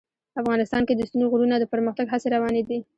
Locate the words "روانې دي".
2.35-2.79